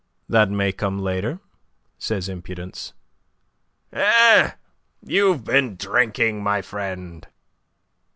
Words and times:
"That 0.27 0.49
may 0.49 0.71
come 0.71 0.97
later," 0.97 1.41
says 1.99 2.27
impudence. 2.27 2.93
"Eh? 3.93 4.49
You've 5.05 5.43
been 5.43 5.75
drinking, 5.75 6.41
my 6.41 6.63
friend." 6.63 7.27